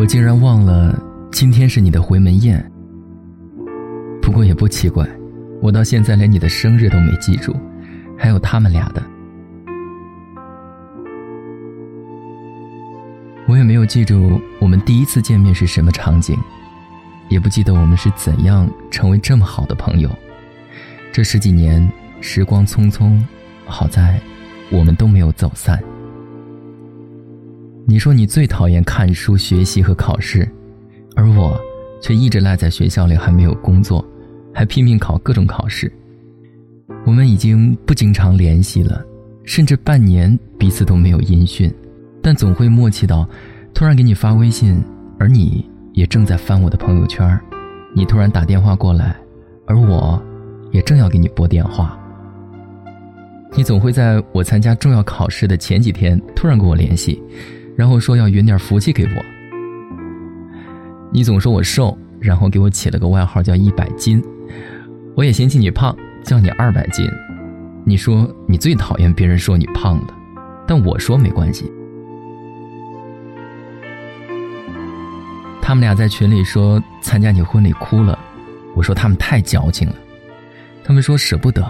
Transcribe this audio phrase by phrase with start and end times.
[0.00, 0.98] 我竟然忘了
[1.30, 2.58] 今天是你的回门宴。
[4.22, 5.06] 不过也不奇怪，
[5.60, 7.54] 我到现在连你的生日都没记住，
[8.16, 9.02] 还有他们俩的。
[13.46, 16.34] 我也没有记住我们第一次见面是什么场景，
[17.28, 20.08] 也不记得我们是怎样成为这么好的朋友。
[21.12, 21.86] 这十几年
[22.22, 23.22] 时光匆匆，
[23.66, 24.18] 好在
[24.70, 25.78] 我们都没有走散。
[27.90, 30.48] 你说你最讨厌看书、学习和考试，
[31.16, 31.60] 而我
[32.00, 34.06] 却一直赖在学校里，还没有工作，
[34.54, 35.92] 还拼命考各种考试。
[37.04, 39.04] 我们已经不经常联系了，
[39.42, 41.68] 甚至半年彼此都没有音讯，
[42.22, 43.28] 但总会默契到，
[43.74, 44.80] 突然给你发微信，
[45.18, 47.36] 而你也正在翻我的朋友圈，
[47.92, 49.16] 你突然打电话过来，
[49.66, 50.22] 而我，
[50.70, 51.98] 也正要给你拨电话。
[53.56, 57.20] 你总会在我参加重要考试的前几天突然跟我联系。
[57.80, 59.24] 然后说要匀点福气给我。
[61.10, 64.22] 你总说我瘦，然后给我起了个外号叫一百斤。
[65.16, 67.08] 我也嫌弃你胖，叫你二百斤。
[67.86, 70.14] 你说你最讨厌别人说你胖了，
[70.66, 71.72] 但我说没关系。
[75.62, 78.18] 他们俩在群里说参加你婚礼哭了，
[78.76, 79.94] 我说他们太矫情了。
[80.84, 81.66] 他们说舍不得，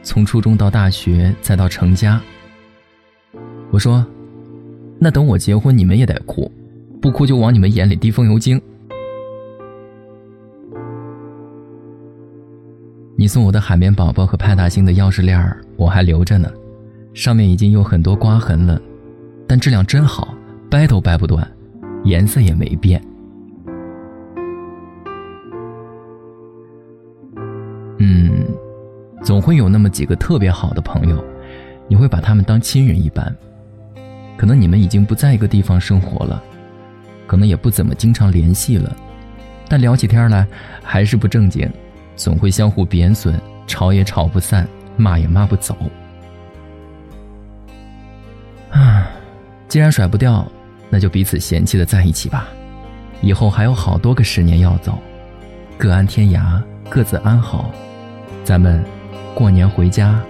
[0.00, 2.20] 从初中到大学再到成家。
[3.72, 4.06] 我说。
[5.04, 6.50] 那等我结婚，你们也得哭，
[6.98, 8.58] 不哭就往你们眼里滴风油精。
[13.14, 16.50] 你送我的海绵宝宝和派大星的钥匙链儿我还留着呢，
[17.12, 18.80] 上面已经有很多刮痕了，
[19.46, 20.34] 但质量真好，
[20.70, 21.46] 掰都掰不断，
[22.04, 22.98] 颜色也没变。
[27.98, 28.46] 嗯，
[29.22, 31.22] 总会有那么几个特别好的朋友，
[31.88, 33.30] 你会把他们当亲人一般。
[34.36, 36.42] 可能你们已经不在一个地方生活了，
[37.26, 38.94] 可能也不怎么经常联系了，
[39.68, 40.46] 但聊起天来
[40.82, 41.70] 还是不正经，
[42.16, 45.76] 总会相互贬损，吵也吵不散，骂也骂不走。
[48.70, 49.08] 啊，
[49.68, 50.46] 既然甩不掉，
[50.90, 52.48] 那就彼此嫌弃的在一起吧。
[53.22, 54.98] 以后还有好多个十年要走，
[55.78, 57.70] 各安天涯，各自安好。
[58.42, 58.84] 咱们
[59.34, 60.20] 过年回家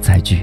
[0.00, 0.42] 再聚。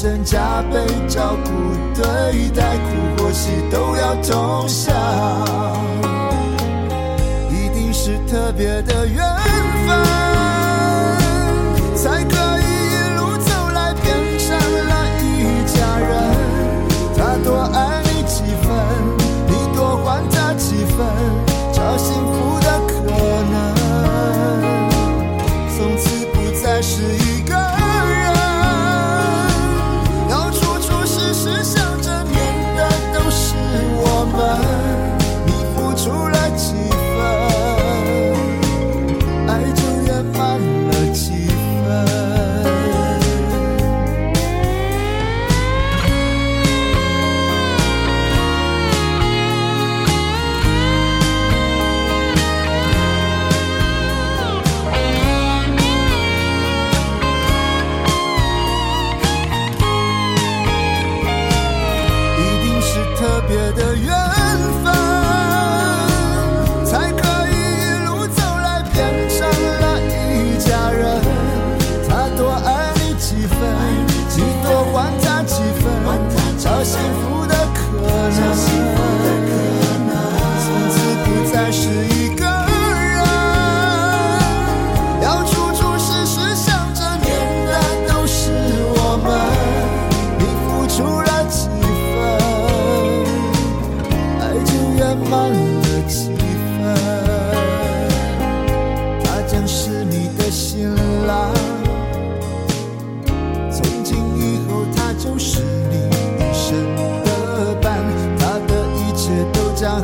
[0.00, 0.22] 身。
[0.22, 0.78] 加倍
[1.08, 1.50] 照顾
[1.92, 2.04] 对
[2.50, 2.88] 待，苦
[3.18, 4.94] 或喜都要同享，
[7.50, 9.24] 一定是特别的缘
[9.88, 9.88] 分，
[11.96, 12.64] 才可以
[12.94, 14.06] 一路走来变
[14.38, 14.46] 成
[14.88, 14.92] 了
[15.24, 15.26] 一
[15.66, 16.08] 家人。
[17.16, 18.68] 他多爱你几分，
[19.48, 20.96] 你多还他几分，
[21.72, 22.27] 找幸福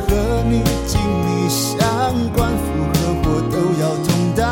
[0.07, 1.79] 和你紧密相
[2.33, 2.63] 关，福
[2.93, 4.43] 和祸都要同当。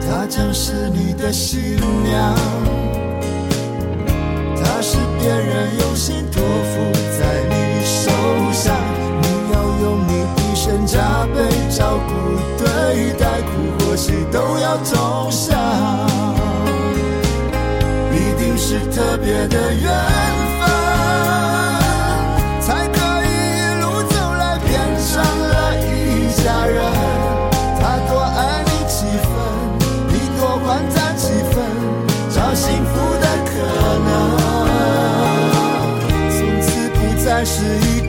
[0.00, 2.34] 她将是你的新娘，
[4.56, 7.54] 她是别人用心托付在你
[7.84, 8.10] 手
[8.52, 8.74] 上，
[9.22, 11.36] 你要用你一生加倍
[11.70, 12.10] 照顾
[12.58, 15.58] 对待，苦或喜都要同享，
[18.12, 19.84] 一定是特别的缘
[20.44, 20.49] 分。
[37.40, 37.99] 还是一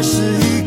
[0.00, 0.57] 是一